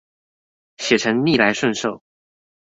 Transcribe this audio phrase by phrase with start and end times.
[0.79, 2.01] 寫成逆來順受